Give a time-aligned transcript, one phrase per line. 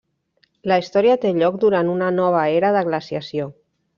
[0.71, 3.49] La història té lloc durant una nova era de glaciació.